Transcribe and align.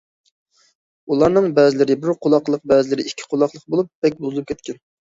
ئۇلارنىڭ 1.15 1.51
بەزىلىرى 1.59 1.99
بىر 2.07 2.17
قۇلاقلىق، 2.27 2.67
بەزىلىرى 2.73 3.09
ئىككى 3.13 3.31
قۇلاقلىق 3.37 3.71
بولۇپ، 3.77 3.97
بەك 4.09 4.21
بۇزۇلۇپ 4.27 4.53
كەتكەن. 4.55 4.87